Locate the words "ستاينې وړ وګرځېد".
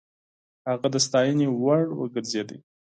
1.05-2.49